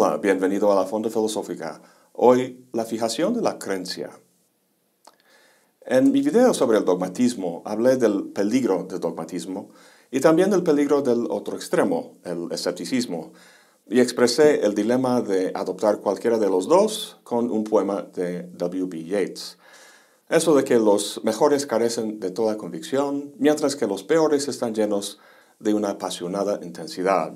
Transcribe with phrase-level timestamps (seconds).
[0.00, 1.82] Hola, bienvenido a la Fonda Filosófica.
[2.12, 4.10] Hoy, la fijación de la creencia.
[5.84, 9.70] En mi video sobre el dogmatismo hablé del peligro del dogmatismo
[10.12, 13.32] y también del peligro del otro extremo, el escepticismo,
[13.88, 19.02] y expresé el dilema de adoptar cualquiera de los dos con un poema de W.B.
[19.02, 19.58] Yeats.
[20.28, 25.18] Eso de que los mejores carecen de toda convicción, mientras que los peores están llenos
[25.58, 27.34] de una apasionada intensidad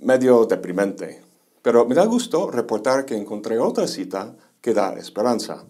[0.00, 1.29] medio deprimente.
[1.62, 5.64] Pero me da gusto reportar que encontré otra cita que da esperanza.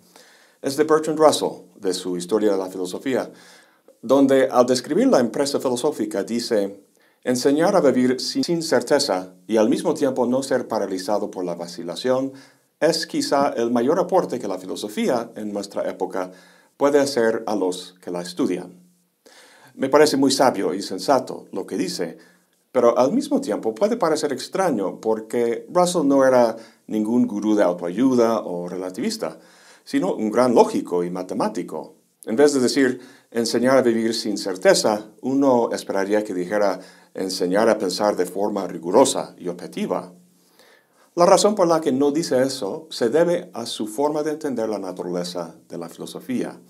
[0.63, 3.31] Es de Bertrand Russell, de su Historia de la Filosofía,
[4.03, 6.85] donde al describir la empresa filosófica dice,
[7.25, 12.33] enseñar a vivir sin certeza y al mismo tiempo no ser paralizado por la vacilación
[12.81, 16.33] es quizá el mayor aporte que la filosofía en nuestra época
[16.79, 18.81] puede hacer a los que la estudian.
[19.75, 22.17] Me parece muy sabio y sensato lo que dice,
[22.73, 28.41] pero al mismo tiempo puede parecer extraño porque Russell no era ningún gurú de autoayuda
[28.41, 29.39] o relativista,
[29.85, 31.97] sino un gran lógico y matemático.
[32.27, 36.81] En vez de decir enseñar a vivir sin certeza, uno esperaría que dijera
[37.15, 40.13] enseñar a pensar de forma rigurosa y objetiva.
[41.17, 44.69] La razón por la que no dice eso se debe a su forma de entender
[44.69, 46.61] la naturaleza de la filosofía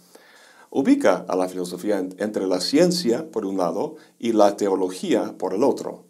[0.70, 5.64] ubica a la filosofía entre la ciencia, por un lado, y la teología, por el
[5.64, 6.04] otro.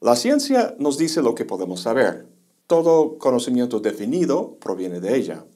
[0.00, 2.28] La ciencia nos dice lo que podemos saber.
[2.66, 5.46] Todo conocimiento definido proviene de ella.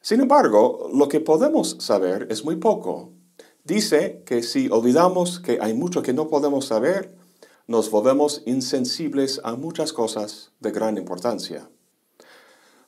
[0.00, 3.10] Sin embargo, lo que podemos saber es muy poco.
[3.64, 7.16] Dice que si olvidamos que hay mucho que no podemos saber,
[7.66, 11.68] nos volvemos insensibles a muchas cosas de gran importancia.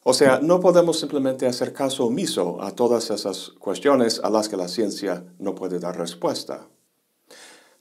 [0.05, 4.57] O sea, no podemos simplemente hacer caso omiso a todas esas cuestiones a las que
[4.57, 6.69] la ciencia no puede dar respuesta.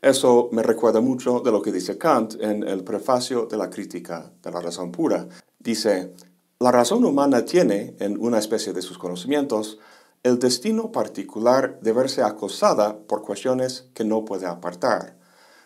[0.02, 4.32] Eso me recuerda mucho de lo que dice Kant en el prefacio de la crítica
[4.44, 5.28] de la razón pura.
[5.60, 6.14] Dice,
[6.60, 9.80] la razón humana tiene, en una especie de sus conocimientos,
[10.24, 15.18] el destino particular de verse acosada por cuestiones que no puede apartar,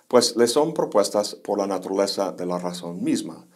[0.08, 3.48] pues le son propuestas por la naturaleza de la razón misma,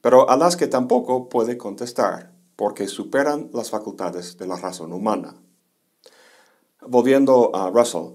[0.00, 2.32] pero a las que tampoco puede contestar
[2.62, 5.34] porque superan las facultades de la razón humana.
[6.86, 8.14] Volviendo a Russell,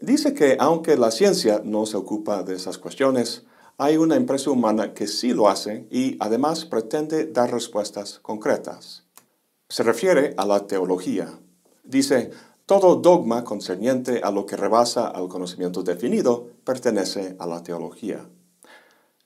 [0.00, 3.46] dice que aunque la ciencia no se ocupa de esas cuestiones,
[3.78, 9.02] hay una empresa humana que sí lo hace y además pretende dar respuestas concretas.
[9.68, 11.40] Se refiere a la teología.
[11.82, 12.30] Dice,
[12.66, 18.24] todo dogma concerniente a lo que rebasa al conocimiento definido pertenece a la teología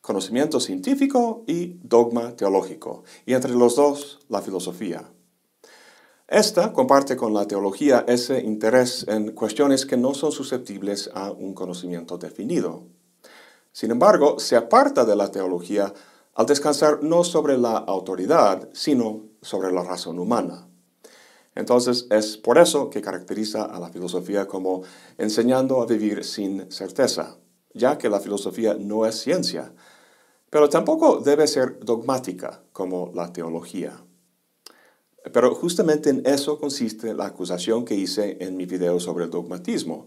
[0.04, 5.10] conocimiento científico y dogma teológico, y entre los dos la filosofía.
[6.28, 11.54] Esta comparte con la teología ese interés en cuestiones que no son susceptibles a un
[11.54, 12.82] conocimiento definido.
[13.72, 15.94] Sin embargo, se aparta de la teología
[16.34, 20.68] al descansar no sobre la autoridad, sino sobre la razón humana.
[21.54, 24.82] Entonces es por eso que caracteriza a la filosofía como
[25.16, 27.38] enseñando a vivir sin certeza,
[27.72, 29.72] ya que la filosofía no es ciencia,
[30.54, 34.00] pero tampoco debe ser dogmática como la teología.
[35.32, 40.06] Pero justamente en eso consiste la acusación que hice en mi video sobre el dogmatismo,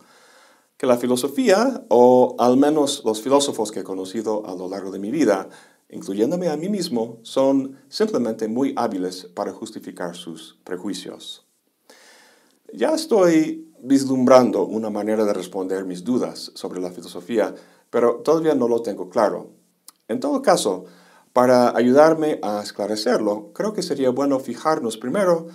[0.78, 5.00] que la filosofía, o al menos los filósofos que he conocido a lo largo de
[5.00, 5.50] mi vida,
[5.90, 11.46] incluyéndome a mí mismo, son simplemente muy hábiles para justificar sus prejuicios.
[12.72, 17.54] Ya estoy vislumbrando una manera de responder mis dudas sobre la filosofía,
[17.90, 19.57] pero todavía no lo tengo claro.
[20.08, 20.86] En todo caso,
[21.34, 25.48] para ayudarme a esclarecerlo, creo que sería bueno fijarnos primero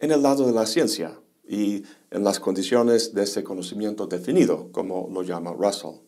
[0.00, 5.08] en el lado de la ciencia y en las condiciones de ese conocimiento definido, como
[5.12, 6.00] lo llama Russell.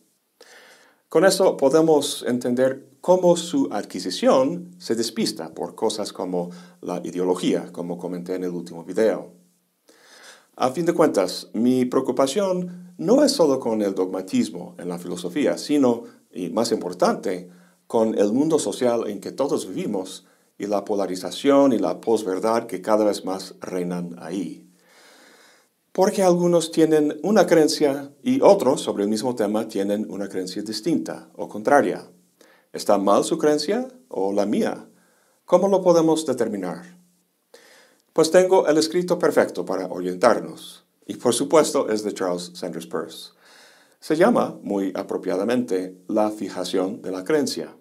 [1.09, 6.49] Con eso podemos entender cómo su adquisición se despista por cosas como
[6.81, 9.31] la ideología, como comenté en el último video.
[10.55, 15.57] A fin de cuentas, mi preocupación no es solo con el dogmatismo en la filosofía,
[15.57, 17.49] sino, y más importante,
[17.93, 20.25] con el mundo social en que todos vivimos
[20.57, 24.67] y la polarización y la posverdad que cada vez más reinan ahí.
[25.91, 31.29] Porque algunos tienen una creencia y otros sobre el mismo tema tienen una creencia distinta
[31.35, 32.09] o contraria.
[32.71, 34.89] ¿Está mal su creencia o la mía?
[35.45, 36.97] ¿Cómo lo podemos determinar?
[38.11, 40.83] Pues tengo el escrito perfecto para orientarnos.
[41.05, 43.33] Y por supuesto es de Charles Sanders Peirce.
[43.99, 47.75] Se llama, muy apropiadamente, la fijación de la creencia.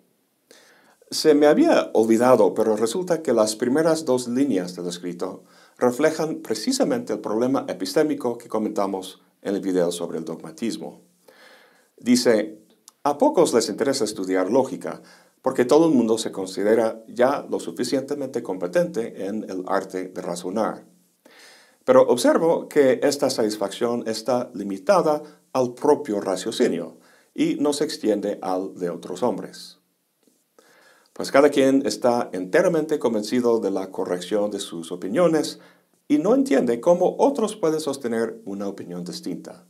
[1.12, 5.44] Se me había olvidado, pero resulta que las primeras dos líneas del escrito
[5.76, 11.02] reflejan precisamente el problema epistémico que comentamos en el video sobre el dogmatismo.
[11.98, 12.62] Dice,
[13.04, 15.02] a pocos les interesa estudiar lógica,
[15.42, 20.86] porque todo el mundo se considera ya lo suficientemente competente en el arte de razonar.
[21.84, 25.22] Pero observo que esta satisfacción está limitada
[25.52, 26.96] al propio raciocinio
[27.34, 29.81] y no se extiende al de otros hombres.
[31.12, 35.60] Pues cada quien está enteramente convencido de la corrección de sus opiniones
[36.08, 39.66] y no entiende cómo otros pueden sostener una opinión distinta.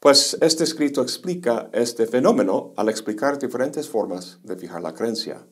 [0.00, 5.44] Pues este escrito explica este fenómeno al explicar diferentes formas de fijar la creencia.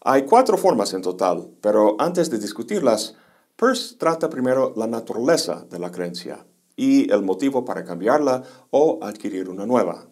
[0.00, 3.16] Hay cuatro formas en total, pero antes de discutirlas,
[3.56, 6.46] Peirce trata primero la naturaleza de la creencia
[6.76, 10.06] y el motivo para cambiarla o adquirir una nueva.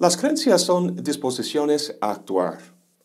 [0.00, 2.58] Las creencias son disposiciones a actuar,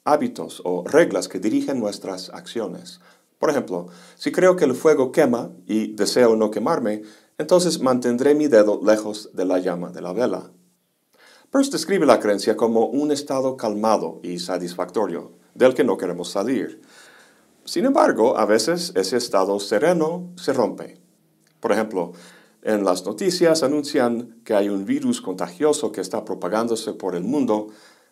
[0.03, 2.99] hábitos o reglas que dirigen nuestras acciones.
[3.39, 7.01] Por ejemplo, si creo que el fuego quema y deseo no quemarme,
[7.39, 10.51] entonces mantendré mi dedo lejos de la llama de la vela.
[11.49, 16.81] Peirce describe la creencia como un estado calmado y satisfactorio, del que no queremos salir.
[17.65, 21.01] Sin embargo, a veces ese estado sereno se rompe.
[21.59, 22.11] Por ejemplo,
[22.63, 27.67] en las noticias anuncian que hay un virus contagioso que está propagándose por el mundo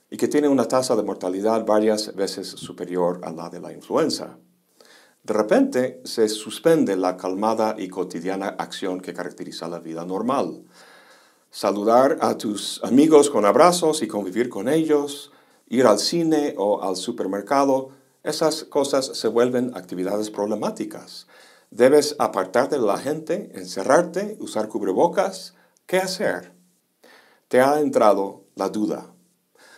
[0.10, 4.38] y que tiene una tasa de mortalidad varias veces superior a la de la influenza.
[5.24, 10.66] De repente se suspende la calmada y cotidiana acción que caracteriza la vida normal.
[11.50, 15.32] Saludar a tus amigos con abrazos y convivir con ellos,
[15.70, 17.92] ir al cine o al supermercado,
[18.24, 21.28] esas cosas se vuelven actividades problemáticas
[21.72, 25.56] Debes apartarte de la gente, encerrarte, usar cubrebocas.
[25.86, 26.52] ¿Qué hacer?
[27.48, 29.14] Te ha entrado la duda.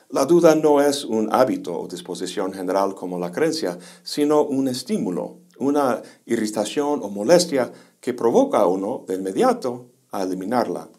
[0.09, 5.37] La duda no es un hábito o disposición general como la creencia, sino un estímulo,
[5.59, 10.89] una irritación o molestia que provoca a uno de inmediato a eliminarla.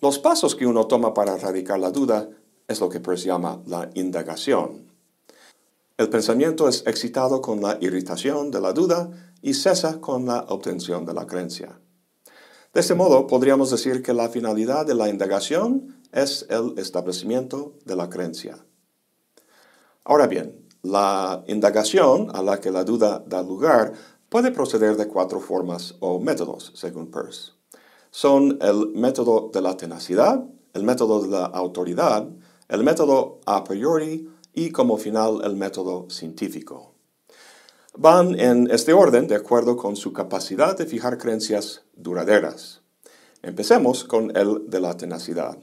[0.00, 2.28] Los pasos que uno toma para erradicar la duda
[2.66, 4.89] es lo que se llama la indagación.
[6.00, 9.10] El pensamiento es excitado con la irritación de la duda
[9.42, 11.78] y cesa con la obtención de la creencia.
[12.72, 17.96] De este modo, podríamos decir que la finalidad de la indagación es el establecimiento de
[17.96, 18.56] la creencia.
[20.02, 23.92] Ahora bien, la indagación a la que la duda da lugar
[24.30, 27.52] puede proceder de cuatro formas o métodos, según Peirce.
[28.10, 30.42] Son el método de la tenacidad,
[30.72, 32.26] el método de la autoridad,
[32.68, 36.90] el método a priori y como final el método científico
[37.96, 42.82] van en este orden de acuerdo con su capacidad de fijar creencias duraderas.
[43.42, 45.58] Empecemos con el de la tenacidad.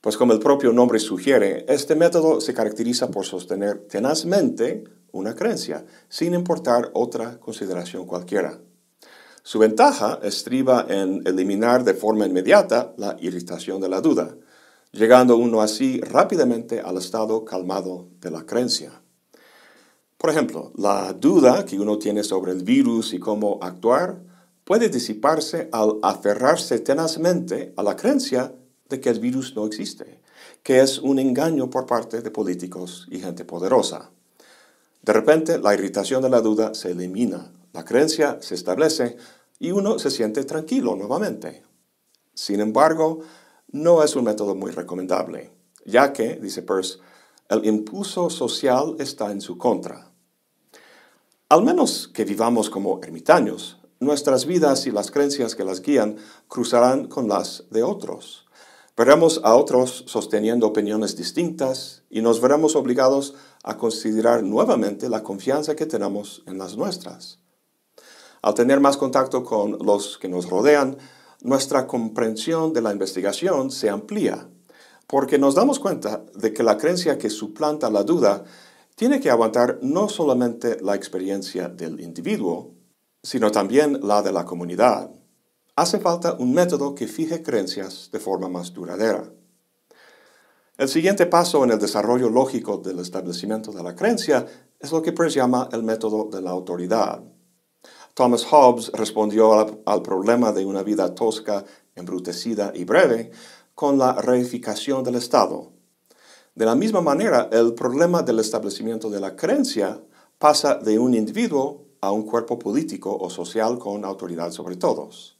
[0.00, 5.84] Pues como el propio nombre sugiere, este método se caracteriza por sostener tenazmente una creencia,
[6.08, 8.58] sin importar otra consideración cualquiera.
[9.44, 14.36] Su ventaja estriba en eliminar de forma inmediata la irritación de la duda,
[14.92, 19.02] llegando uno así rápidamente al estado calmado de la creencia.
[20.18, 24.22] Por ejemplo, la duda que uno tiene sobre el virus y cómo actuar
[24.64, 28.54] puede disiparse al aferrarse tenazmente a la creencia
[28.88, 30.20] de que el virus no existe,
[30.62, 34.10] que es un engaño por parte de políticos y gente poderosa.
[35.02, 39.16] De repente, la irritación de la duda se elimina, la creencia se establece
[39.58, 41.62] y uno se siente tranquilo nuevamente.
[42.34, 43.20] Sin embargo,
[43.72, 45.50] no es un método muy recomendable,
[45.84, 46.98] ya que, dice Peirce,
[47.48, 50.12] el impulso social está en su contra.
[51.48, 56.16] Al menos que vivamos como ermitaños, nuestras vidas y las creencias que las guían
[56.48, 58.46] cruzarán con las de otros.
[58.96, 65.76] Veremos a otros sosteniendo opiniones distintas y nos veremos obligados a considerar nuevamente la confianza
[65.76, 67.38] que tenemos en las nuestras.
[68.42, 70.98] Al tener más contacto con los que nos rodean,
[71.42, 74.48] nuestra comprensión de la investigación se amplía,
[75.06, 78.44] porque nos damos cuenta de que la creencia que suplanta la duda
[78.94, 82.74] tiene que aguantar no solamente la experiencia del individuo,
[83.22, 85.10] sino también la de la comunidad.
[85.74, 89.32] Hace falta un método que fije creencias de forma más duradera.
[90.76, 94.46] El siguiente paso en el desarrollo lógico del establecimiento de la creencia
[94.78, 97.22] es lo que Peirce llama el método de la autoridad.
[98.14, 101.64] Thomas Hobbes respondió al, problema de una vida tosca,
[101.94, 103.30] embrutecida y breve
[103.74, 105.72] con la reificación del Estado,
[106.54, 110.02] de la misma manera, el problema del establecimiento de la creencia
[110.38, 115.38] pasa de un individuo a un cuerpo político o social con autoridad sobre todos.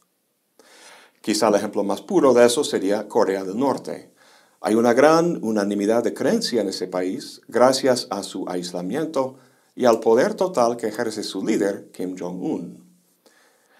[1.21, 4.11] Quizá el ejemplo más puro de eso sería Corea del Norte.
[4.59, 9.35] Hay una gran unanimidad de creencia en ese país gracias a su aislamiento
[9.75, 12.83] y al poder total que ejerce su líder, Kim Jong-un.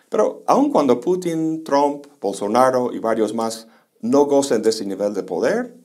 [0.10, 3.68] Pero aun cuando Putin, Trump, Bolsonaro y varios más
[4.00, 5.76] no gocen de ese nivel de poder,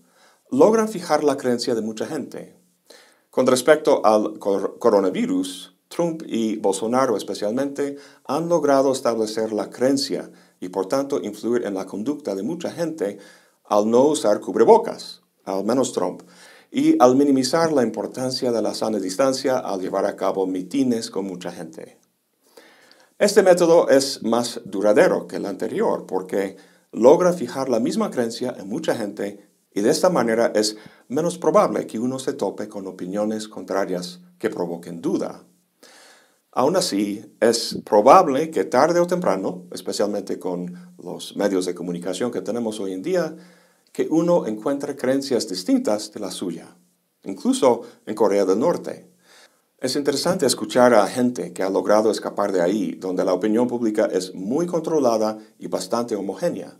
[0.50, 2.56] logran fijar la creencia de mucha gente.
[3.30, 7.96] Con respecto al coronavirus, Trump y Bolsonaro especialmente
[8.26, 13.18] han logrado establecer la creencia y por tanto influir en la conducta de mucha gente
[13.64, 16.22] al no usar cubrebocas, al menos Trump,
[16.70, 21.24] y al minimizar la importancia de la sana distancia al llevar a cabo mitines con
[21.26, 21.98] mucha gente.
[23.18, 26.56] Este método es más duradero que el anterior porque
[26.92, 30.76] logra fijar la misma creencia en mucha gente y de esta manera es
[31.08, 35.44] menos probable que uno se tope con opiniones contrarias que provoquen duda.
[36.52, 42.40] Aún así, es probable que tarde o temprano, especialmente con los medios de comunicación que
[42.40, 43.36] tenemos hoy en día,
[43.92, 46.76] que uno encuentre creencias distintas de la suya,
[47.24, 49.10] incluso en Corea del Norte.
[49.78, 54.06] Es interesante escuchar a gente que ha logrado escapar de ahí, donde la opinión pública
[54.06, 56.76] es muy controlada y bastante homogénea.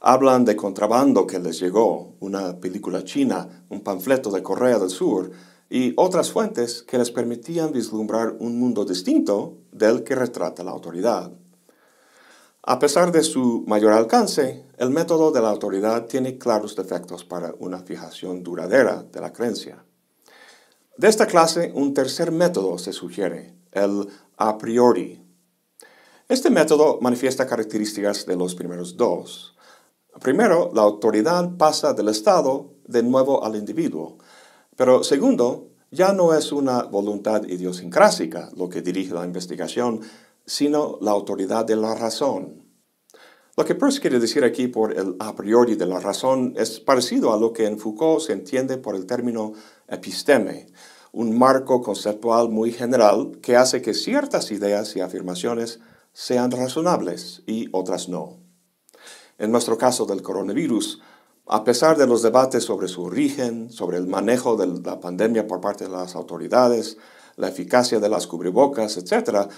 [0.00, 5.30] Hablan de contrabando que les llegó, una película china, un panfleto de Corea del Sur
[5.70, 11.32] y otras fuentes que les permitían vislumbrar un mundo distinto del que retrata la autoridad.
[12.70, 17.54] A pesar de su mayor alcance, el método de la autoridad tiene claros defectos para
[17.60, 19.82] una fijación duradera de la creencia.
[20.98, 24.06] De esta clase, un tercer método se sugiere, el
[24.36, 25.24] a priori.
[26.28, 29.56] Este método manifiesta características de los primeros dos.
[30.20, 34.18] Primero, la autoridad pasa del Estado de nuevo al individuo.
[34.76, 40.02] Pero segundo, ya no es una voluntad idiosincrásica lo que dirige la investigación,
[40.48, 42.64] sino la autoridad de la razón.
[43.56, 47.32] Lo que Peirce quiere decir aquí por el a priori de la razón es parecido
[47.32, 49.52] a lo que en Foucault se entiende por el término
[49.88, 50.68] episteme,
[51.12, 55.80] un marco conceptual muy general que hace que ciertas ideas y afirmaciones
[56.12, 58.38] sean razonables y otras no.
[59.38, 61.00] En nuestro caso del coronavirus,
[61.46, 65.60] a pesar de los debates sobre su origen, sobre el manejo de la pandemia por
[65.60, 66.96] parte de las autoridades,
[67.36, 69.48] la eficacia de las cubrebocas, etc.,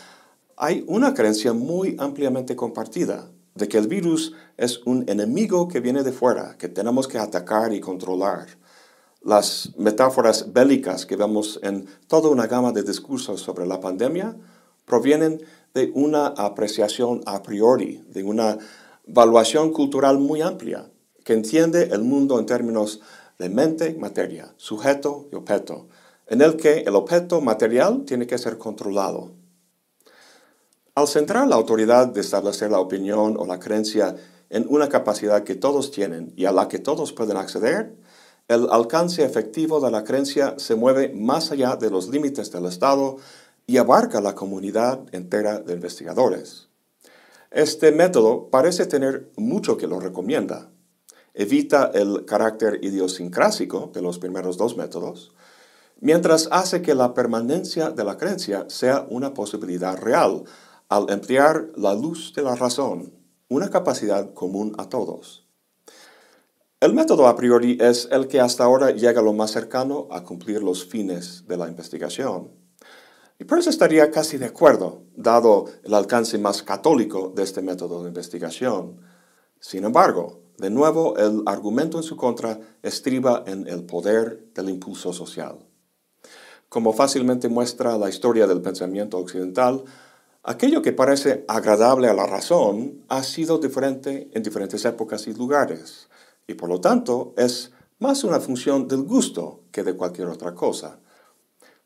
[0.62, 6.02] hay una creencia muy ampliamente compartida de que el virus es un enemigo que viene
[6.02, 8.46] de fuera, que tenemos que atacar y controlar.
[9.22, 14.36] Las metáforas bélicas que vemos en toda una gama de discursos sobre la pandemia
[14.84, 18.58] provienen de una apreciación a priori, de una
[19.06, 20.90] evaluación cultural muy amplia,
[21.24, 23.00] que entiende el mundo en términos
[23.38, 25.88] de mente, materia, sujeto y objeto,
[26.26, 29.39] en el que el objeto material tiene que ser controlado.
[31.00, 34.16] Al centrar la autoridad de establecer la opinión o la creencia
[34.50, 37.96] en una capacidad que todos tienen y a la que todos pueden acceder,
[38.48, 43.16] el alcance efectivo de la creencia se mueve más allá de los límites del Estado
[43.66, 46.68] y abarca la comunidad entera de investigadores.
[47.50, 50.68] Este método parece tener mucho que lo recomienda.
[51.32, 55.32] Evita el carácter idiosincrásico de los primeros dos métodos,
[55.98, 60.44] mientras hace que la permanencia de la creencia sea una posibilidad real
[60.90, 63.14] al emplear la luz de la razón,
[63.48, 65.46] una capacidad común a todos.
[66.80, 70.64] El método a priori es el que hasta ahora llega lo más cercano a cumplir
[70.64, 72.50] los fines de la investigación.
[73.38, 78.02] Y por eso estaría casi de acuerdo, dado el alcance más católico de este método
[78.02, 79.00] de investigación.
[79.60, 85.12] Sin embargo, de nuevo, el argumento en su contra estriba en el poder del impulso
[85.12, 85.58] social.
[86.68, 89.84] Como fácilmente muestra la historia del pensamiento occidental,
[90.42, 96.08] aquello que parece agradable a la razón ha sido diferente en diferentes épocas y lugares,
[96.46, 100.98] y por lo tanto es más una función del gusto que de cualquier otra cosa.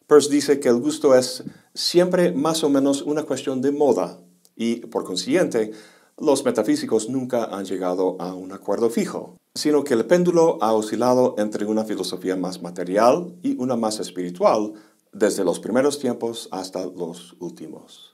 [0.07, 1.45] Peirce dice que el gusto es
[1.75, 4.21] siempre más o menos una cuestión de moda
[4.55, 5.73] y, por consiguiente,
[6.19, 11.35] los metafísicos nunca han llegado a un acuerdo fijo, sino que el péndulo ha oscilado
[11.39, 14.75] entre una filosofía más material y una más espiritual
[15.13, 18.14] desde los primeros tiempos hasta los últimos.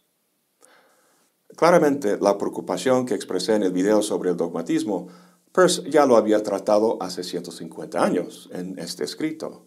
[1.56, 5.08] Claramente, la preocupación que expresé en el video sobre el dogmatismo,
[5.52, 9.64] Peirce ya lo había tratado hace 150 años en este escrito.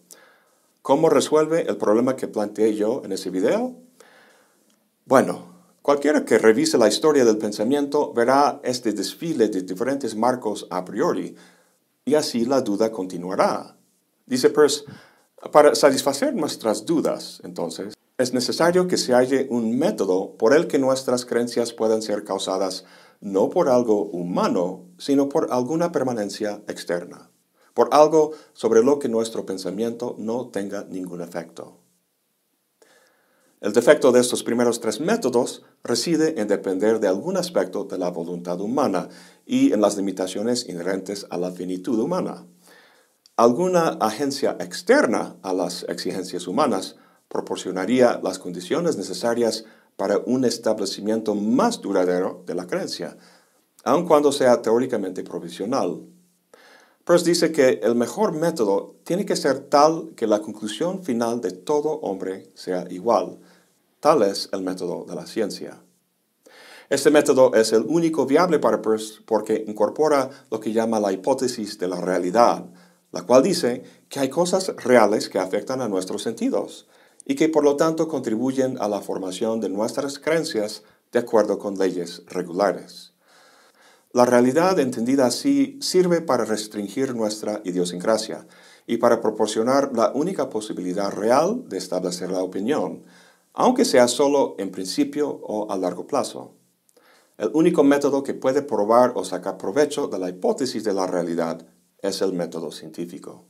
[0.82, 3.74] ¿Cómo resuelve el problema que planteé yo en ese video?
[5.06, 5.46] Bueno,
[5.82, 11.36] cualquiera que revise la historia del pensamiento verá este desfile de diferentes marcos a priori,
[12.04, 13.76] y así la duda continuará.
[14.26, 14.84] Dice Peirce,
[15.52, 20.78] para satisfacer nuestras dudas, entonces, es necesario que se halle un método por el que
[20.78, 22.84] nuestras creencias puedan ser causadas
[23.20, 27.30] no por algo humano, sino por alguna permanencia externa
[27.74, 31.80] por algo sobre lo que nuestro pensamiento no tenga ningún efecto.
[33.60, 38.10] El defecto de estos primeros tres métodos reside en depender de algún aspecto de la
[38.10, 39.08] voluntad humana
[39.46, 42.46] y en las limitaciones inherentes a la finitud humana.
[43.36, 46.96] Alguna agencia externa a las exigencias humanas
[47.28, 49.64] proporcionaría las condiciones necesarias
[49.96, 53.16] para un establecimiento más duradero de la creencia,
[53.84, 56.02] aun cuando sea teóricamente provisional.
[57.04, 61.50] Peirce dice que el mejor método tiene que ser tal que la conclusión final de
[61.50, 63.38] todo hombre sea igual.
[64.00, 65.82] Tal es el método de la ciencia.
[66.88, 71.78] Este método es el único viable para Peirce porque incorpora lo que llama la hipótesis
[71.78, 72.64] de la realidad,
[73.12, 76.86] la cual dice que hay cosas reales que afectan a nuestros sentidos
[77.24, 81.78] y que por lo tanto contribuyen a la formación de nuestras creencias de acuerdo con
[81.78, 83.12] leyes regulares.
[84.12, 88.46] La realidad entendida así sirve para restringir nuestra idiosincrasia
[88.86, 93.02] y para proporcionar la única posibilidad real de establecer la opinión,
[93.54, 96.54] aunque sea solo en principio o a largo plazo.
[97.38, 101.66] El único método que puede probar o sacar provecho de la hipótesis de la realidad
[101.98, 103.46] es el método científico.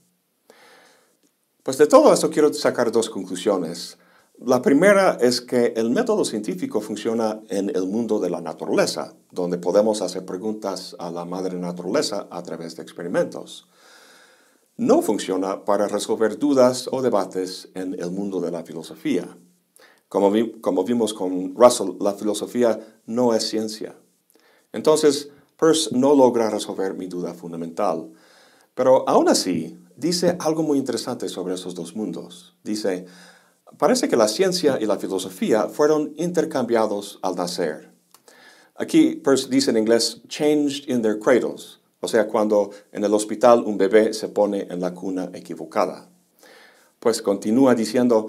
[1.64, 3.96] Pues de todo esto quiero sacar dos conclusiones.
[4.38, 9.56] La primera es que el método científico funciona en el mundo de la naturaleza, donde
[9.56, 13.66] podemos hacer preguntas a la madre naturaleza a través de experimentos.
[14.76, 19.34] No funciona para resolver dudas o debates en el mundo de la filosofía.
[20.10, 20.30] Como,
[20.84, 23.96] vimos con Russell, la filosofía no es ciencia.
[24.70, 28.10] Entonces, Peirce no logra resolver mi duda fundamental.
[28.74, 32.56] Pero aún así, dice algo muy interesante sobre esos dos mundos.
[32.64, 33.06] Dice,
[33.78, 37.92] parece que la ciencia y la filosofía fueron intercambiados al nacer.
[38.76, 43.78] Aquí dice en inglés, changed in their cradles, o sea, cuando en el hospital un
[43.78, 46.08] bebé se pone en la cuna equivocada.
[46.98, 48.26] Pues continúa diciendo,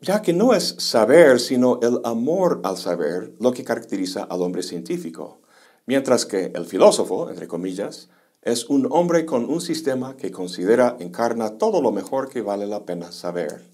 [0.00, 4.62] ya que no es saber, sino el amor al saber lo que caracteriza al hombre
[4.62, 5.40] científico,
[5.86, 8.10] mientras que el filósofo, entre comillas,
[8.42, 12.84] es un hombre con un sistema que considera encarna todo lo mejor que vale la
[12.84, 13.64] pena saber.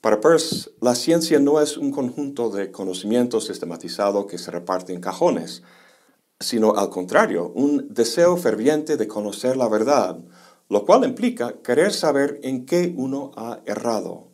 [0.00, 5.00] Para Peirce, la ciencia no es un conjunto de conocimiento sistematizado que se reparte en
[5.00, 5.62] cajones,
[6.40, 10.18] sino al contrario, un deseo ferviente de conocer la verdad,
[10.68, 14.28] lo cual implica querer saber en qué uno ha errado.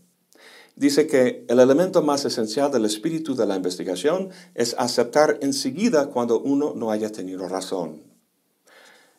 [0.77, 6.39] Dice que el elemento más esencial del espíritu de la investigación es aceptar enseguida cuando
[6.39, 8.16] uno no haya tenido razón.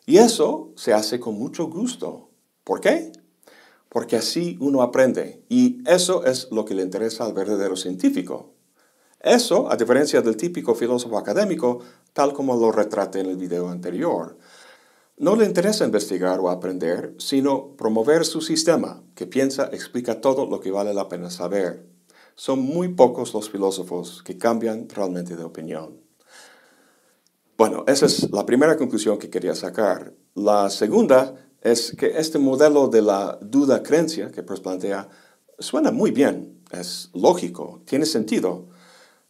[0.08, 2.30] Y eso se hace con mucho gusto.
[2.64, 3.12] ¿Por qué?
[3.90, 5.44] Porque así uno aprende.
[5.50, 8.54] Y eso es lo que le interesa al verdadero científico.
[9.20, 11.80] Eso, a diferencia del típico filósofo académico,
[12.14, 14.38] tal como lo retraté en el video anterior,
[15.18, 20.60] no le interesa investigar o aprender, sino promover su sistema, que piensa, explica todo lo
[20.60, 21.84] que vale la pena saber.
[22.34, 26.07] Son muy pocos los filósofos que cambian realmente de opinión.
[27.58, 30.14] Bueno, esa es la primera conclusión que quería sacar.
[30.36, 35.08] La segunda es que este modelo de la duda-creencia que pues plantea
[35.58, 38.68] suena muy bien, es lógico, tiene sentido.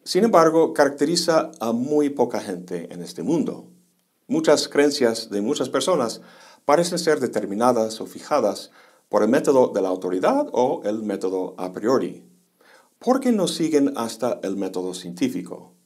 [0.05, 3.71] Sin embargo, caracteriza a muy poca gente en este mundo.
[4.27, 6.21] Muchas creencias de muchas personas
[6.67, 8.73] parecen ser determinadas o fijadas
[9.09, 12.27] por el método de la autoridad o el método a priori.
[12.99, 15.78] ¿Por qué no siguen hasta el método científico?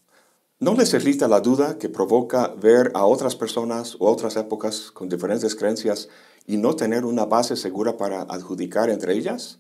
[0.62, 5.08] ¿No les irrita la duda que provoca ver a otras personas o otras épocas con
[5.08, 6.08] diferentes creencias
[6.46, 9.58] y no tener una base segura para adjudicar entre ellas?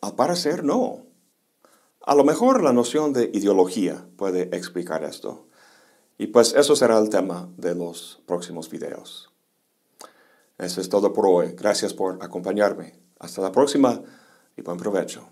[0.00, 1.06] Al parecer no.
[2.04, 5.46] A lo mejor la noción de ideología puede explicar esto.
[6.18, 9.30] Y pues eso será el tema de los próximos videos.
[10.58, 11.54] Eso es todo por hoy.
[11.56, 12.98] Gracias por acompañarme.
[13.20, 14.02] Hasta la próxima
[14.56, 15.28] y buen provecho.